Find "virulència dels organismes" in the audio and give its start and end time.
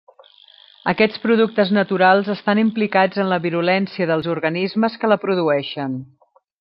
3.45-4.97